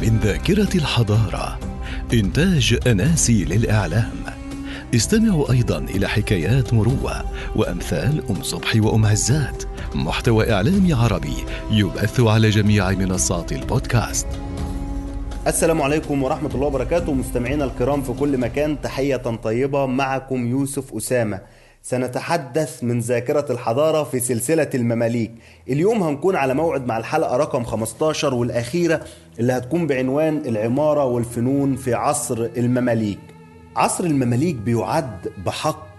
[0.00, 1.58] من ذاكرة الحضارة.
[2.12, 4.12] إنتاج أناسي للإعلام.
[4.94, 7.24] استمعوا أيضا إلى حكايات مروة
[7.56, 9.64] وأمثال أم صبحي وأم عزات.
[9.94, 11.36] محتوى إعلامي عربي
[11.70, 14.26] يبث على جميع منصات البودكاست.
[15.46, 17.12] السلام عليكم ورحمة الله وبركاته.
[17.12, 21.40] مستمعينا الكرام في كل مكان تحية طيبة معكم يوسف أسامة.
[21.82, 25.30] سنتحدث من ذاكرة الحضارة في سلسلة المماليك.
[25.68, 29.00] اليوم هنكون على موعد مع الحلقة رقم 15 والأخيرة
[29.38, 33.18] اللي هتكون بعنوان العمارة والفنون في عصر المماليك.
[33.76, 35.90] عصر المماليك بيعد بحق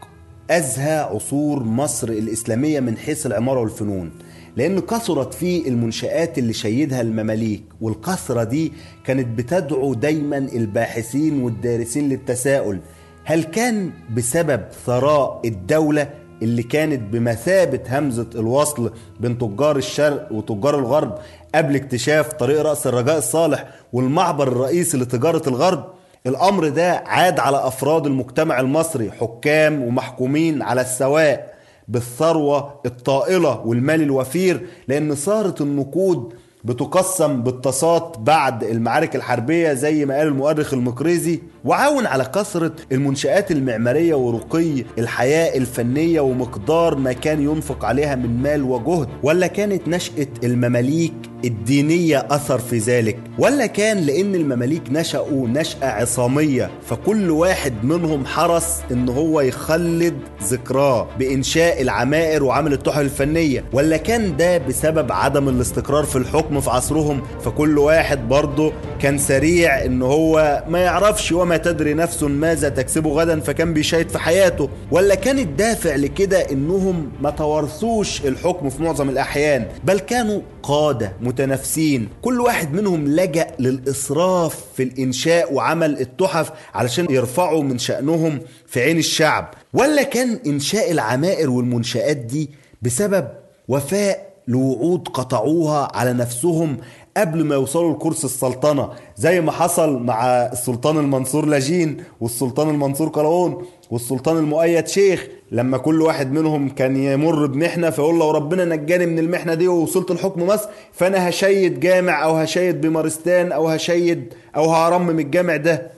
[0.52, 4.12] أزهى عصور مصر الإسلامية من حيث العمارة والفنون
[4.58, 8.72] لأن كثرت فيه المنشآت اللي شيدها المماليك والكثرة دي
[9.06, 12.80] كانت بتدعو دايما الباحثين والدارسين للتساؤل
[13.24, 16.10] هل كان بسبب ثراء الدولة
[16.42, 21.18] اللي كانت بمثابة همزة الوصل بين تجار الشرق وتجار الغرب
[21.56, 25.86] قبل اكتشاف طريق رأس الرجاء الصالح والمعبر الرئيسي لتجارة الغرب؟
[26.28, 31.54] الأمر ده عاد على أفراد المجتمع المصري حكام ومحكومين على السواء
[31.88, 36.34] بالثروة الطائلة والمال الوفير لأن صارت النقود
[36.64, 44.16] بتقسم بالتصات بعد المعارك الحربية زي ما قال المؤرخ المقريزي وعاون على كثرة المنشآت المعمارية
[44.16, 51.14] ورقي الحياة الفنية ومقدار ما كان ينفق عليها من مال وجهد ولا كانت نشأة المماليك
[51.46, 58.68] الدينية أثر في ذلك ولا كان لأن المماليك نشأوا نشأة عصامية فكل واحد منهم حرص
[58.92, 66.04] إن هو يخلد ذكراه بإنشاء العمائر وعمل التحف الفنية ولا كان ده بسبب عدم الاستقرار
[66.04, 71.94] في الحكم في عصرهم فكل واحد برضه كان سريع إن هو ما يعرفش وما تدري
[71.94, 74.70] نفس ماذا تكسب غدا فكان بيشاهد في حياته.
[74.92, 82.10] ولا كان الدافع لكده إنهم ما توارثوش الحكم في معظم الأحيان بل كانوا قادة متنافسين.
[82.22, 88.98] كل واحد منهم لجأ للإسراف في الإنشاء وعمل التحف علشان يرفعوا من شأنهم في عين
[88.98, 89.54] الشعب.
[89.74, 92.50] ولا كان إنشاء العمائر والمنشآت دي
[92.82, 93.28] بسبب
[93.68, 96.78] وفاء لوعود قطعوها على نفسهم
[97.18, 103.66] قبل ما يوصلوا لكرسي السلطنة زي ما حصل مع السلطان المنصور لاجين والسلطان المنصور قلاوون
[103.92, 109.20] والسلطان المؤيد شيخ لما كل واحد منهم كان يمر بمحنة فيقول لو ربنا نجاني من
[109.20, 115.20] المحنة دي ووصلت لحكم مصر فأنا هشيد جامع أو هشيد بمارستان أو هشيد أو هرمم
[115.20, 115.92] الجامع ده.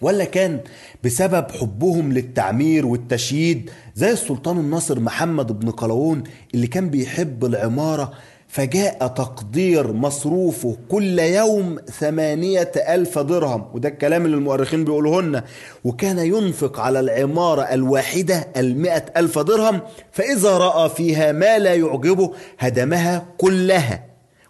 [0.00, 0.60] ولا كان
[1.04, 6.22] بسبب حبهم للتعمير والتشييد زي السلطان الناصر محمد بن قلاوون
[6.54, 8.12] اللي كان بيحب العمارة
[8.52, 13.64] فجاء تقدير مصروفه كل يوم ثمانية ألف درهم.
[13.74, 15.42] وده الكلام اللي المؤرخين بيقولوهن
[15.84, 19.80] وكان ينفق على العمارة الواحدة المئة ألف درهم
[20.12, 24.04] فإذا رأى فيها ما لا يعجبه هدمها كلها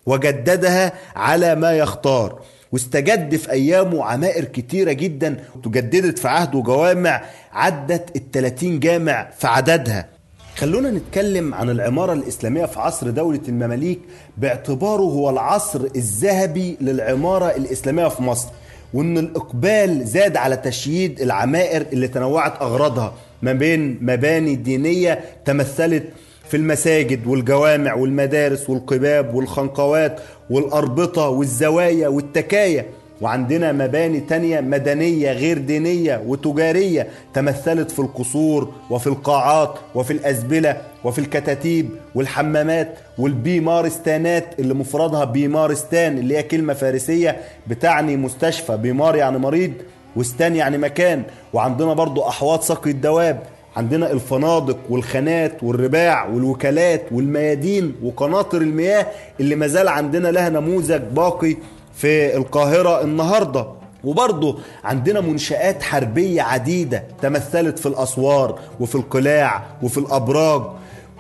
[0.07, 2.41] وجددها على ما يختار.
[2.73, 9.47] واستجد في أيامه عمائر كتيرة جدا تجددت في عهده جوامع عدت ال 30 جامع في
[9.47, 10.09] عددها.
[10.57, 13.99] خلونا نتكلم عن العمارة الإسلامية في عصر دولة المماليك
[14.39, 18.49] باعتباره هو العصر الذهبي للعمارة الإسلامية في مصر
[18.95, 26.05] وإن الإقبال زاد على تشييد العمائر اللي تنوعت أغراضها ما بين مباني دينية تمثلت
[26.49, 30.21] في المساجد والجوامع والمدارس والقباب والخنقوات
[30.51, 32.87] والأربطة والزوايا والتكايا.
[33.23, 41.19] وعندنا مباني تانية مدنية غير دينية وتجارية تمثلت في القصور وفي القاعات وفي الأزبلة وفي
[41.19, 49.73] الكتاتيب والحمامات والبيمارستانات اللي مفردها بيمارستان اللي هي كلمة فارسية بتعني مستشفى بيمار يعني مريض
[50.17, 51.23] وستان يعني مكان.
[51.53, 53.43] وعندنا برضو أحواض سقي الدواب.
[53.77, 59.07] عندنا الفنادق والخانات والرباع والوكالات والميادين وقناطر المياه
[59.41, 61.57] اللي مازال عندنا لها نموذج باقي
[61.95, 63.67] في القاهرة النهاردة.
[64.05, 70.63] وبرضه عندنا منشآت حربية عديدة تمثلت في الأسوار وفي القلاع وفي الأبراج.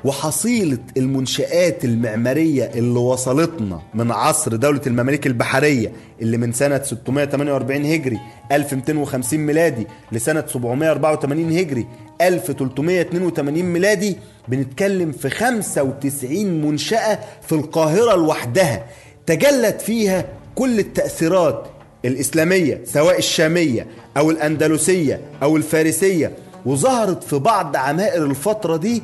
[0.04, 8.18] وحصيلة المنشآت المعمارية اللي وصلتنا من عصر دولة المماليك البحرية اللي من سنة 648 هجري
[8.52, 11.86] 1250 ميلادي لسنة 784 هجري
[12.20, 14.16] 1382 ميلادي.
[14.48, 18.84] بنتكلم في 95 منشأة في القاهرة لوحدها
[19.26, 20.24] تجلت فيها
[20.54, 21.64] كل التأثيرات
[22.04, 26.32] الإسلامية سواء الشامية أو الأندلسية أو الفارسية
[26.66, 29.02] وظهرت في بعض عمائر الفترة دي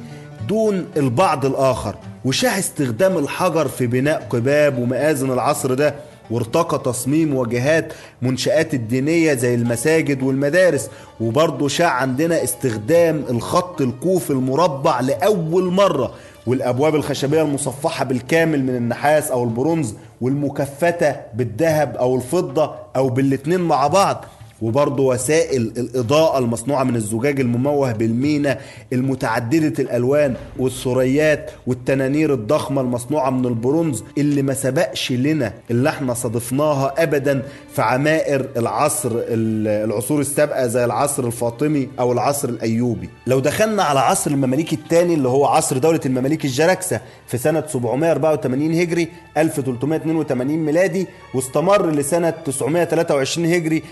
[0.49, 5.95] دون البعض الآخر وشاع استخدام الحجر في بناء قباب ومآذن العصر ده
[6.31, 7.93] وارتقى تصميم واجهات
[8.23, 10.91] منشآت الدينية زي المساجد والمدارس.
[11.21, 16.13] وبرضه شاع عندنا استخدام الخط الكوفي المربع لأول مرة
[16.47, 23.87] والأبواب الخشبية المصفحة بالكامل من النحاس أو البرونز والمكفتة بالذهب أو الفضة أو بالاتنين مع
[23.87, 24.25] بعض.
[24.63, 28.59] وبرضه وسائل الإضاءة المصنوعة من الزجاج المموه بالمينا
[28.93, 36.95] المتعددة الألوان والثريات والتنانير الضخمة المصنوعة من البرونز اللي ما سبقش لنا اللي إحنا صادفناها
[36.99, 37.43] أبدا
[37.75, 43.09] في عمائر العصر العصور السابقة زي العصر الفاطمي أو العصر الأيوبي.
[43.27, 48.73] لو دخلنا على عصر المماليك الثاني اللي هو عصر دولة المماليك الجركسة في سنة 784
[48.81, 53.83] هجري 1382 ميلادي واستمر لسنة 923 هجري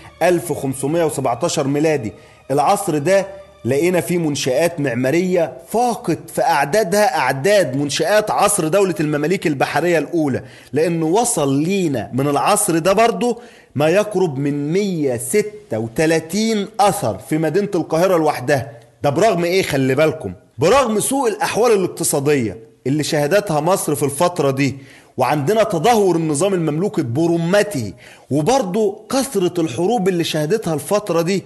[0.65, 2.13] 1517 ميلادي.
[2.51, 3.27] العصر ده
[3.65, 10.43] لقينا فيه منشآت معمارية فاقت في أعدادها أعداد منشآت عصر دولة المماليك البحرية الأولى.
[10.73, 13.37] لأنه وصل لينا من العصر ده برضه
[13.75, 18.71] ما يقرب من 136 أثر في مدينة القاهرة لوحدها.
[19.03, 20.33] ده برغم إيه؟ خلي بالكم.
[20.57, 22.57] برغم سوء الأحوال الاقتصادية
[22.87, 24.77] اللي شهدتها مصر في الفترة دي
[25.17, 27.93] وعندنا تدهور النظام المملوكي برمته
[28.31, 31.43] وبرضه كثرة الحروب اللي شهدتها الفترة دي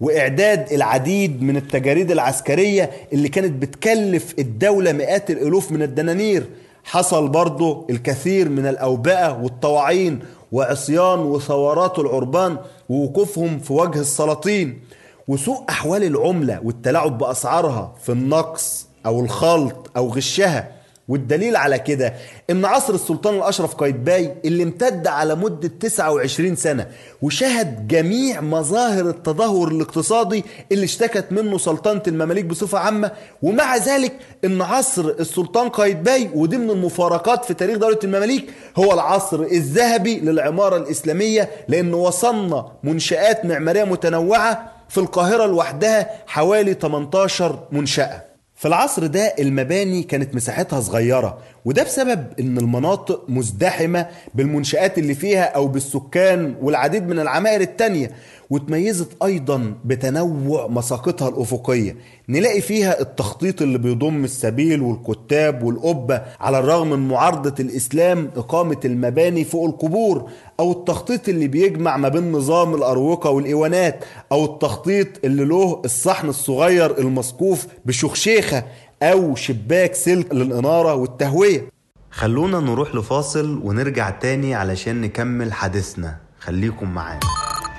[0.00, 6.46] وإعداد العديد من التجاريد العسكرية اللي كانت بتكلف الدولة مئات الألوف من الدنانير.
[6.84, 10.18] حصل برضه الكثير من الأوبئة والطواعين
[10.52, 12.56] وعصيان وثورات العربان
[12.88, 14.80] ووقوفهم في وجه السلاطين.
[15.28, 22.14] وسوء أحوال العملة والتلاعب بأسعارها في النقص أو الخلط أو غشها والدليل على كده
[22.50, 26.86] إن عصر السلطان الأشرف قايتباي اللي امتد على مدة 29 سنة
[27.22, 33.10] وشهد جميع مظاهر التدهور الاقتصادي اللي اشتكت منه سلطنة المماليك بصفة عامة
[33.42, 34.12] ومع ذلك
[34.44, 40.76] إن عصر السلطان قايتباي ودي من المفارقات في تاريخ دولة المماليك هو العصر الذهبي للعمارة
[40.76, 48.31] الإسلامية لأنه وصلنا منشآت معمارية متنوعة في القاهرة لوحدها حوالي 18 منشأة.
[48.62, 51.38] في العصر ده المباني كانت مساحتها صغيرة.
[51.64, 58.10] وده بسبب إن المناطق مزدحمة بالمنشآت اللي فيها أو بالسكان والعديد من العمائر التانية
[58.50, 61.96] وتميزت أيضا بتنوع مساقطها الأفقية.
[62.28, 69.44] نلاقي فيها التخطيط اللي بيضم السبيل والكتاب والقبة على الرغم من معارضة الإسلام إقامة المباني
[69.44, 70.30] فوق القبور
[70.60, 76.98] أو التخطيط اللي بيجمع ما بين نظام الأروقة والإيوانات أو التخطيط اللي له الصحن الصغير
[76.98, 78.64] المسقوف بشخشيخة
[79.02, 81.68] أو شباك سلك للإنارة والتهوية.
[82.10, 86.18] خلونا نروح لفاصل ونرجع تاني علشان نكمل حديثنا.
[86.40, 87.20] خليكم معانا.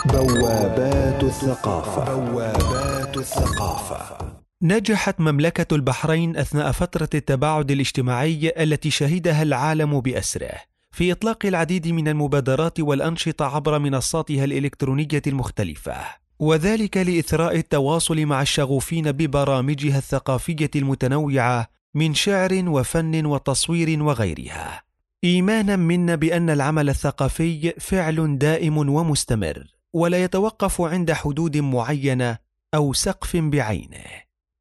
[0.05, 2.15] بوابات الثقافة.
[2.15, 4.17] بوابات الثقافة.
[4.61, 10.53] نجحت مملكة البحرين أثناء فترة التباعد الاجتماعي التي شهدها العالم بأسره.
[10.91, 16.22] في إطلاق العديد من المبادرات والأنشطة عبر منصاتها الإلكترونية المختلفة.
[16.39, 24.83] وذلك لإثراء التواصل مع الشغوفين ببرامجها الثقافية المتنوعة من شعر وفن وتصوير وغيرها.
[25.23, 29.63] إيمانا منا بأن العمل الثقافي فعل دائم ومستمر
[29.93, 32.37] ولا يتوقف عند حدود معينة
[32.75, 34.03] أو سقف بعينه.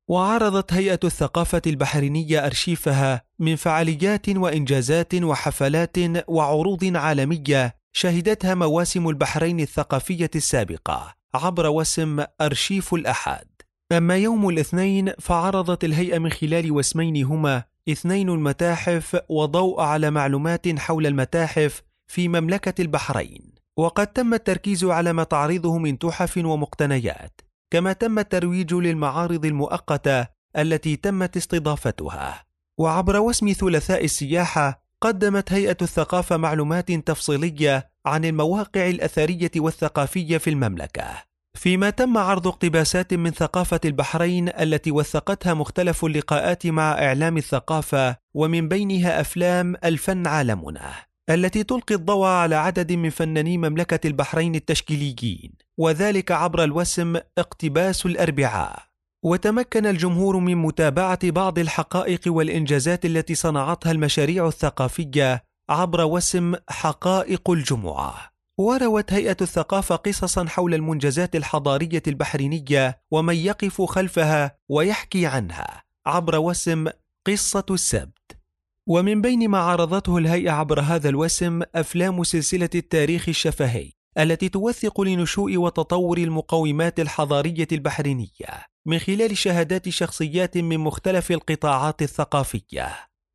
[0.08, 5.96] وعرضت هيئة الثقافة البحرينية أرشيفها من فعاليات وإنجازات وحفلات
[6.28, 11.21] وعروض عالمية شهدتها مواسم البحرين الثقافية السابقة.
[11.34, 13.46] عبر وسم أرشيف الاحد
[13.92, 21.06] أما يوم الاثنين فعرضت الهيئة من خلال وسمين هما اثنين المتاحف وضوء على معلومات حول
[21.06, 23.52] المتاحف في مملكة البحرين.
[23.76, 30.96] وقد تم التركيز على ما تعرضه من تحف ومقتنيات كما تم الترويج للمعارض المؤقتة التي
[30.96, 32.44] تمت استضافتها.
[32.78, 41.24] وعبر وسم ثلاثاء السياحة قدمت هيئة الثقافة معلومات تفصيلية عن المواقع الأثرية والثقافية في المملكة.
[41.54, 48.68] فيما تم عرض اقتباسات من ثقافة البحرين التي وثقتها مختلف اللقاءات مع إعلام الثقافة ومن
[48.68, 50.92] بينها أفلام الفن عالمنا
[51.30, 58.91] التي تلقي الضوء على عدد من فناني مملكة البحرين التشكيليين وذلك عبر الوسم اقتباس الأربعاء.
[59.22, 68.32] وتمكن الجمهور من متابعة بعض الحقائق والإنجازات التي صنعتها المشاريع الثقافية عبر وسم حقائق الجمعة.
[68.58, 76.86] وروت هيئة الثقافة قصصا حول المنجزات الحضارية البحرينية ومن يقف خلفها ويحكي عنها عبر وسم
[77.26, 78.38] قصة السبت.
[78.86, 85.56] ومن بين ما عرضته الهيئة عبر هذا الوسم أفلام سلسلة التاريخ الشفهي التي توثق لنشوء
[85.56, 88.71] وتطور المقومات الحضارية البحرينية.
[88.86, 92.88] من خلال شهادات شخصيات من مختلف القطاعات الثقافية.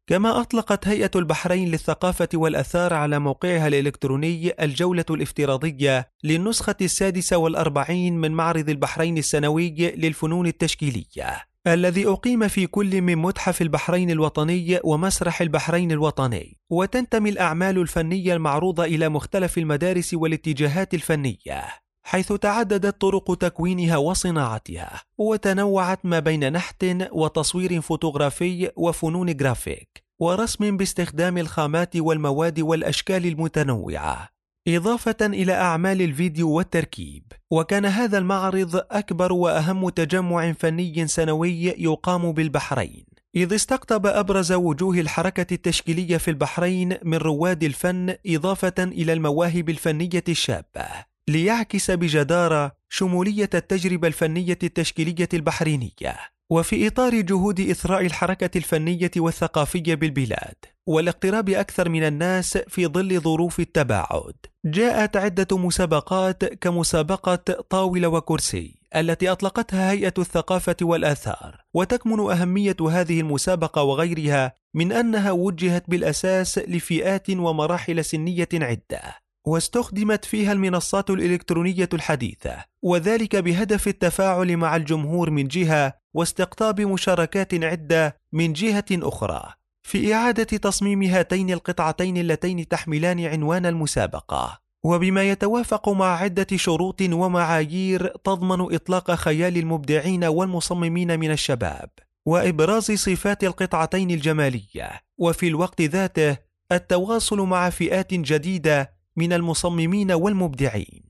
[0.10, 8.32] كما أطلقت هيئة البحرين للثقافة والأثار على موقعها الإلكتروني الجولة الافتراضية للنسخة السادسة والأربعين من
[8.32, 15.92] معرض البحرين السنوي للفنون التشكيلية الذي أقيم في كل من متحف البحرين الوطني ومسرح البحرين
[15.92, 16.58] الوطني.
[16.70, 21.64] وتنتمي الأعمال الفنية المعروضة إلى مختلف المدارس والاتجاهات الفنية.
[22.08, 31.38] حيث تعددت طرق تكوينها وصناعتها وتنوعت ما بين نحت وتصوير فوتوغرافي وفنون جرافيك ورسم باستخدام
[31.38, 34.30] الخامات والمواد والأشكال المتنوعة
[34.68, 37.24] إضافة إلى أعمال الفيديو والتركيب.
[37.52, 43.06] وكان هذا المعرض أكبر وأهم تجمع فني سنوي يقام بالبحرين.
[43.36, 50.24] إذ استقطب أبرز وجوه الحركة التشكيلية في البحرين من رواد الفن إضافة إلى المواهب الفنية
[50.30, 51.17] الشابة.
[51.30, 56.18] ليعكس بجدارة شمولية التجربة الفنية التشكيلية البحرينية
[56.50, 60.56] وفي إطار جهود إثراء الحركة الفنية والثقافية بالبلاد
[60.86, 64.36] والاقتراب أكثر من الناس في ظل ظروف التباعد.
[64.66, 67.36] جاءت عدة مسابقات كمسابقة
[67.70, 75.90] طاولة وكرسي التي أطلقتها هيئة الثقافة والآثار وتكمن أهمية هذه المسابقة وغيرها من أنها وجهت
[75.90, 79.27] بالأساس لفئات ومراحل سنية عدة.
[79.48, 88.18] واستخدمت فيها المنصات الإلكترونية الحديثة وذلك بهدف التفاعل مع الجمهور من جهة واستقطاب مشاركات عدة
[88.34, 89.54] من جهة أخرى.
[89.84, 94.60] في إعادة تصميم هاتين القطعتين اللتين تحملان عنوان المسابقة.
[94.86, 101.90] وبما يتوافق مع عدة شروط ومعايير تضمن إطلاق خيال المبدعين والمصممين من الشباب
[102.26, 105.02] وإبراز صفات القطعتين الجمالية.
[105.18, 106.38] وفي الوقت ذاته
[106.72, 111.04] التواصل مع فئات جديدة من المصممين والمبدعين.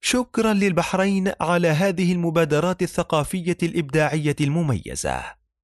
[0.00, 5.22] شكرا للبحرين على هذه المبادرات الثقافية الإبداعية المميزة.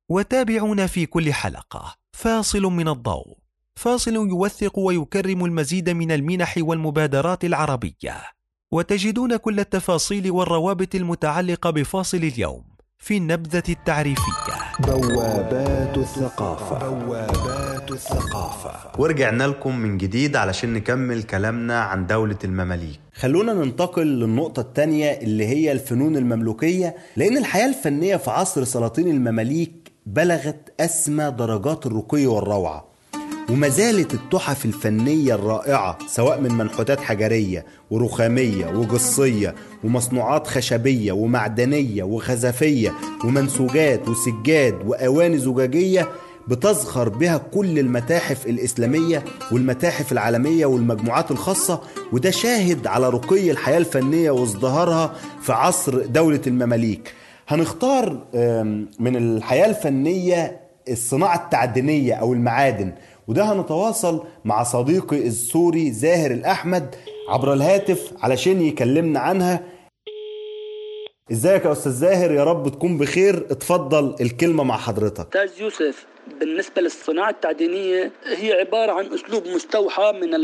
[0.09, 1.95] وتابعونا في كل حلقة.
[2.13, 3.37] فاصل من الضوء.
[3.77, 8.23] فاصل يوثق ويكرم المزيد من المنح والمبادرات العربية.
[8.73, 12.65] وتجدون كل التفاصيل والروابط المتعلقة بفاصل اليوم
[12.99, 14.73] في النبذة التعريفية.
[14.81, 16.89] بوابات الثقافة.
[16.89, 19.01] بوابات الثقافة.
[19.01, 23.01] ورجعنا لكم من جديد علشان نكمل كلامنا عن دولة المماليك.
[23.15, 29.73] خلونا ننتقل للنقطة التانية اللي هي الفنون المملوكية لأن الحياة الفنية في عصر سلاطين المماليك
[30.07, 32.93] بلغت أسمى درجات الرقي والروعة.
[33.51, 42.95] وما زالت التحف الفنية الرائعة سواء من منحوتات حجرية ورخامية وجصية ومصنوعات خشبية ومعدنية وخزفية
[43.25, 46.09] ومنسوجات وسجاد وأواني زجاجية
[46.49, 51.81] بتزخر بها كل المتاحف الإسلامية والمتاحف العالمية والمجموعات الخاصة
[52.13, 57.15] وده شاهد على رقي الحياة الفنية وازدهارها في عصر دولة المماليك.
[57.49, 58.11] هنختار
[58.99, 62.93] من الحياة الفنية الصناعة التعدينية أو المعادن
[63.29, 66.95] وده هنتواصل مع صديقي السوري زاهر الأحمد
[67.29, 69.61] عبر الهاتف علشان يكلمنا عنها.
[71.33, 73.47] إزيك يا أستاذ زاهر؟ يا رب تكون بخير.
[73.51, 75.37] اتفضل الكلمة مع حضرتك.
[75.37, 80.35] أستاذ يوسف بالنسبة للصناعة التعدينية هي عبارة عن أسلوب مستوحى من.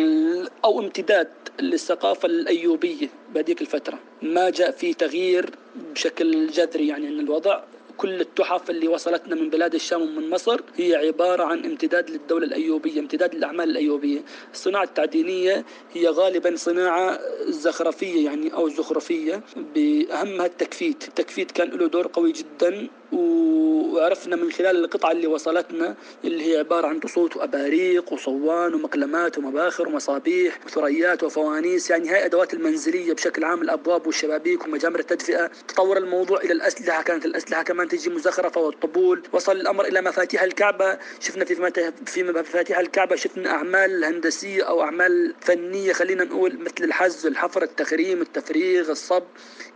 [0.64, 1.28] أو امتداد
[1.60, 5.50] للثقافة الأيوبية بهذيك الفترة ما جاء في تغيير
[5.94, 7.60] بشكل جذري يعني الوضع
[7.98, 13.00] كل التحف اللي وصلتنا من بلاد الشام ومن مصر هي عبارة عن امتداد للدولة الأيوبية
[13.00, 14.20] امتداد للأعمال الأيوبية.
[14.52, 19.42] الصناعة التعدينية هي غالبا صناعة زخرفية يعني أو زخرفية
[19.74, 21.08] بأهمها التكفيت.
[21.08, 26.86] التكفيت كان له دور قوي جدا وعرفنا من خلال القطعة اللي وصلتنا اللي هي عبارة
[26.86, 33.62] عن رصوص وأباريق وصوان ومقلمات ومباخر ومصابيح وثريات وفوانيس يعني هاي أدوات المنزلية بشكل عام
[33.62, 35.50] الأبواب والشبابيك ومجامر التدفئة.
[35.68, 39.22] تطور الموضوع إلى الأسلحة كانت الأسلحة كمان تجي مزخرفة والطبول.
[39.32, 40.98] وصل الأمر إلى مفاتيح الكعبة.
[41.20, 47.26] شفنا في في مفاتيح الكعبة شفنا أعمال هندسية أو أعمال فنية خلينا نقول مثل الحز
[47.26, 49.24] الحفر التخريم التفريغ الصب.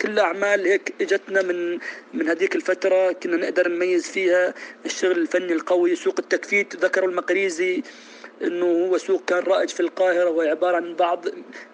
[0.01, 1.79] كلها أعمال هيك إجتنا من
[2.15, 4.55] من هذيك الفترة كنا نقدر نميز فيها.
[4.87, 7.83] الشغل الفني القوي سوق التكفيت ذكروا المقريزي.
[8.43, 11.25] إنه هو سوق كان رائج في القاهرة وهو عبارة عن بعض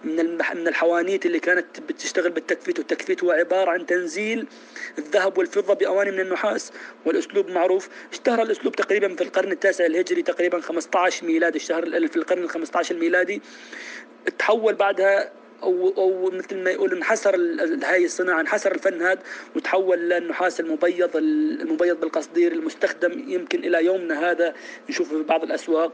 [0.04, 4.46] من من الحوانيت اللي كانت بتشتغل بالتكفيت والتكفيت هو عبارة عن تنزيل
[4.98, 6.72] الذهب والفضة بأواني من النحاس
[7.06, 7.88] والأسلوب معروف.
[8.12, 12.94] اشتهر الأسلوب تقريبا في القرن التاسع الهجري تقريبا 15 ميلادي اشتهر في القرن ال 15
[12.94, 13.42] الميلادي.
[14.38, 15.32] تحول بعدها
[15.62, 17.36] أو أو مثل ما يقول انحسر
[17.84, 19.22] هاي الصناعة انحسر الفن هذا
[19.56, 23.24] وتحول للنحاس المبيض المبيض بالقصدير المستخدم.
[23.28, 24.54] يمكن إلى يومنا هذا
[24.88, 25.92] نشوفه في بعض الأسواق.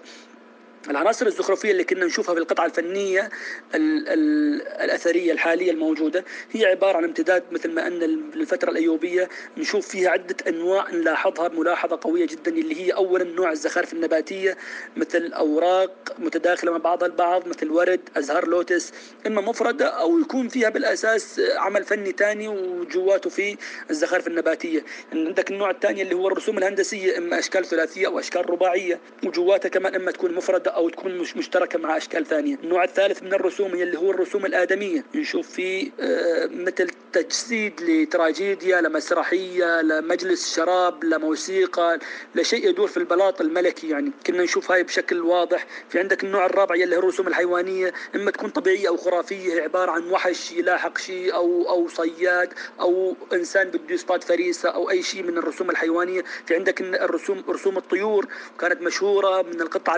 [0.90, 3.30] العناصر الزخرفية اللي كنا نشوفها في القطعة الفنية
[3.74, 9.88] ال ال الأثرية الحالية الموجودة هي عبارة عن امتداد مثل ما أن الفترة الأيوبية نشوف
[9.88, 14.56] فيها عدة أنواع نلاحظها ملاحظة قوية جدا اللي هي أولا نوع الزخارف النباتية
[14.96, 18.92] مثل أوراق متداخلة مع بعضها البعض مثل ورد أزهار لوتس
[19.26, 23.56] إما مفردة أو يكون فيها بالأساس عمل فني ثاني وجواته فيه
[23.90, 24.84] الزخارف النباتية.
[25.12, 29.94] عندك النوع الثاني اللي هو الرسوم الهندسية إما أشكال ثلاثية أو أشكال رباعية وجواتها كمان
[29.94, 32.58] إما تكون مفردة أو تكون مش مشتركة مع أشكال ثانية.
[32.64, 35.04] النوع الثالث من الرسوم هي اللي هو الرسوم الآدمية.
[35.14, 41.98] نشوف فيه آه، مثل تجسيد لتراجيديا لمسرحية لمجلس شراب لموسيقى
[42.34, 44.12] لشيء يدور في البلاط الملكي يعني.
[44.26, 45.66] كنا نشوف هاي بشكل واضح.
[45.88, 47.92] في عندك النوع الرابع يلي هو الرسوم الحيوانية.
[48.14, 53.16] إما تكون طبيعية أو خرافية هي عبارة عن وحش يلاحق شيء أو أو صياد أو
[53.32, 56.24] إنسان بده يصطاد فريسة أو أي شيء من الرسوم الحيوانية.
[56.46, 58.26] في عندك الرسوم رسوم الطيور
[58.60, 59.96] كانت مشهورة من القطع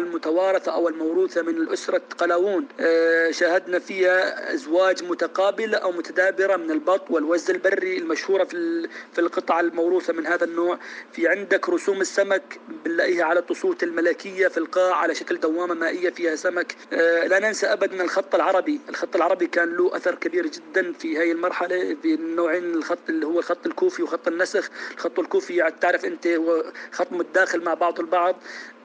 [0.73, 2.67] أو الموروثة من الأسرة قلاوون.
[2.81, 9.61] آه، شاهدنا فيها أزواج متقابلة أو متدابرة من البط والوز البري المشهورة في في القطع
[9.61, 10.79] الموروثة من هذا النوع.
[11.13, 16.37] في عندك رسوم السمك بنلاقيها على الطسوط الملكية في القاع على شكل دوامة مائية فيها
[16.37, 16.77] سمك.
[16.93, 18.81] آه، لا ننسى أبدا الخط العربي.
[18.89, 23.39] الخط العربي كان له أثر كبير جدا في هذه المرحلة في النوعين الخط اللي هو
[23.39, 24.71] الخط الكوفي وخط النسخ.
[24.95, 28.37] الخط الكوفي تعرف أنت هو خط متداخل مع بعض البعض.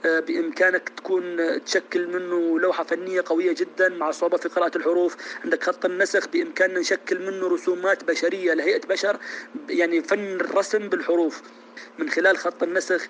[0.06, 1.24] آه، بإمكانك تكون
[1.72, 5.18] تشكل منه لوحة فنية قوية جدا مع صعوبة في قراءة الحروف.
[5.44, 9.18] عندك خط النسخ بإمكاننا نشكل منه رسومات بشرية لهيئة بشر
[9.70, 11.42] يعني فن الرسم بالحروف.
[12.00, 13.08] من خلال خط النسخ.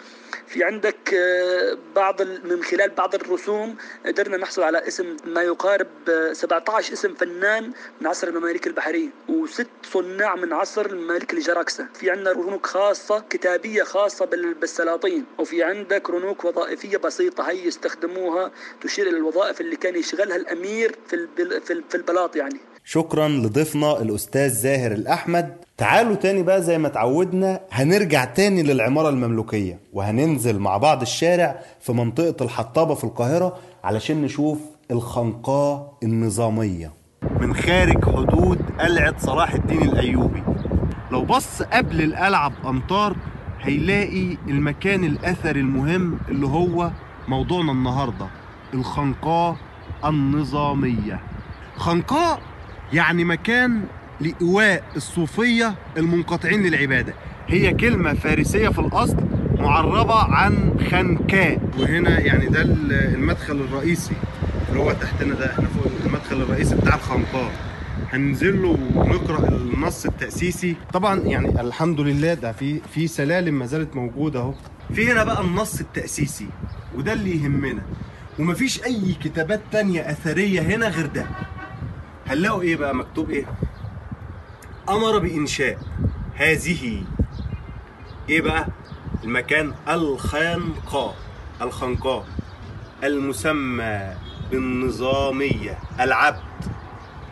[0.47, 3.75] في عندك آه، بعض من خلال بعض الرسوم
[4.05, 5.87] قدرنا نحصل على اسم ما يقارب
[6.33, 11.87] 17 اسم فنان من عصر المماليك البحرية وست صناع من عصر المماليك الجراكسة.
[11.93, 15.25] في عندنا رنوك خاصة كتابية خاصة بالسلاطين.
[15.37, 18.51] وفي عندك رنوك وظائفية بسيطة هي يستخدموها
[18.81, 20.95] تشير إلى الوظائف اللي كان يشغلها الأمير
[21.89, 22.59] في البلاط يعني.
[22.83, 25.53] شكرا لضيفنا الأستاذ زاهر الأحمد.
[25.77, 31.93] تعالوا تاني بقى زي ما تعودنا هنرجع تاني للعمارة المملوكية وهننزل مع بعض الشارع في
[31.93, 34.57] منطقة الحطابة في القاهرة علشان نشوف
[34.91, 36.91] الخنقاء النظامية.
[37.39, 40.43] من خارج حدود قلعة صلاح الدين الأيوبي.
[41.11, 43.15] لو بص قبل القلعة بأمتار
[43.61, 46.91] هيلاقي المكان الأثري المهم اللي هو
[47.27, 48.27] موضوعنا النهاردة
[48.73, 49.55] الخنقاء
[50.05, 51.19] النظامية.
[51.75, 52.39] خنقاء
[52.93, 53.81] يعني مكان
[54.19, 57.13] لإيواء الصوفية المنقطعين للعبادة.
[57.48, 59.18] هي كلمة فارسية في الأصل
[59.59, 61.59] معربة عن خنكاء.
[61.79, 64.13] وهنا يعني ده المدخل الرئيسي
[64.70, 67.51] اللي هو تحتنا ده إحنا فوق المدخل الرئيسي بتاع الخنقاء.
[68.13, 70.75] هننزل له ونقرأ النص التأسيسي.
[70.94, 74.53] طبعا يعني الحمد لله ده في في سلالم ما زالت موجودة أهو.
[74.94, 76.48] في هنا بقى النص التأسيسي
[76.96, 77.81] وده اللي يهمنا.
[78.39, 81.25] ومفيش أي كتابات تانية أثرية هنا غير ده.
[82.31, 83.46] هنلاقوا إيه بقى؟ مكتوب إيه؟
[84.89, 85.77] أمر بإنشاء
[86.35, 87.03] هذه
[88.29, 88.67] إيه بقى؟
[89.24, 91.15] المكان الخنقاء
[91.61, 92.25] الخنقاء
[93.03, 94.13] المسمى
[94.51, 96.41] بالنظامية العبد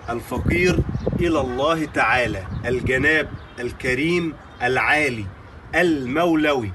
[0.09, 0.79] الفقير
[1.19, 5.25] إلى الله تعالى الجناب الكريم العالي
[5.75, 6.71] المولوي.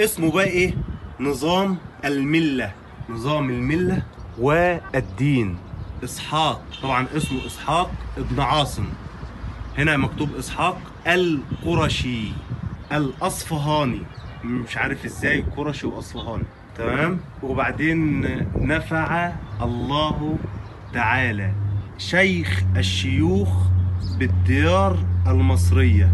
[0.00, 0.74] اسمه بقى إيه؟
[1.20, 2.72] نظام الملة.
[3.08, 4.02] نظام الملة
[4.38, 5.58] والدين.
[6.04, 6.62] إسحاق.
[6.82, 8.86] طبعا اسمه إسحاق ابن عاصم.
[9.78, 12.32] هنا مكتوب إسحاق القرشي
[12.92, 14.02] الأصفهاني.
[14.44, 16.44] مش عارف إزاي قرشي وأصفهاني.
[16.76, 18.20] تمام؟ وبعدين
[18.56, 19.32] نفع
[19.62, 20.38] الله
[20.94, 21.52] تعالى.
[21.98, 23.48] شيخ الشيوخ
[24.18, 26.12] بالديار المصرية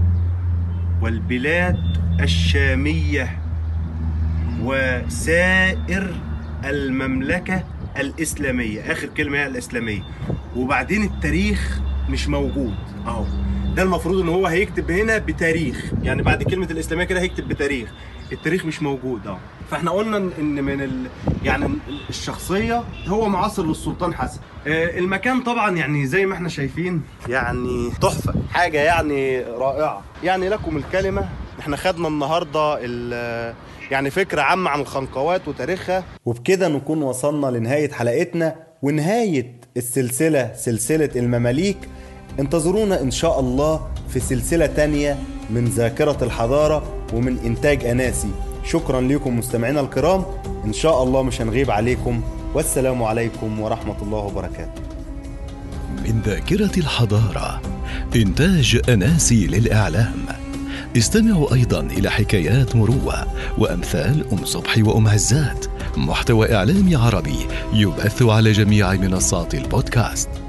[1.01, 3.39] والبلاد الشامية
[4.63, 6.15] وسائر
[6.65, 7.65] المملكة
[8.01, 8.93] الإسلامية.
[8.93, 10.03] آخر كلمة هي الإسلامية.
[10.57, 11.79] وبعدين التاريخ
[12.11, 12.75] مش موجود
[13.07, 13.25] أهو.
[13.77, 15.93] ده المفروض إن هو هيكتب هنا بتاريخ.
[16.03, 17.89] يعني بعد كلمة الإسلامية كده هيكتب بتاريخ.
[18.33, 19.39] التاريخ مش موجود آه
[19.71, 21.07] فإحنا قلنا ان من ال...
[21.45, 21.69] يعني
[22.09, 24.41] الشخصية هو معاصر للسلطان حسن.
[24.67, 28.35] آه المكان طبعا يعني زي ما إحنا شايفين يعني تحفة.
[28.53, 30.03] حاجة يعني رائعة.
[30.25, 31.29] يعني لكم الكلمة.
[31.61, 32.79] إحنا خدنا النهارده
[33.91, 36.05] يعني فكرة عامة عن الخنقوات وتاريخها.
[36.25, 41.77] وبكده نكون وصلنا لنهاية حلقتنا ونهاية السلسلة سلسلة المماليك.
[42.41, 45.19] انتظرونا إن شاء الله في سلسلة تانية
[45.51, 48.31] من ذاكرة الحضارة ومن إنتاج أناسي.
[48.65, 50.25] شكرا لكم مستمعينا الكرام.
[50.65, 52.23] إن شاء الله مش هنغيب عليكم.
[52.55, 54.83] والسلام عليكم ورحمة الله وبركاته.
[56.05, 57.63] من ذاكرة الحضارة
[58.17, 60.44] إنتاج أناسي للإعلام.
[60.97, 63.27] استمعوا أيضا إلى حكايات مروة
[63.59, 67.39] وأمثال أم صبحي وأم عزات محتوى إعلامي عربي
[67.73, 70.44] يبث على جميع منصات البودكاست.